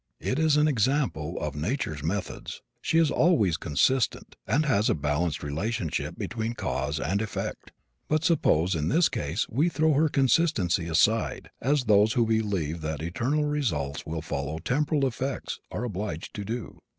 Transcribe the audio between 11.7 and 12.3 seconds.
those who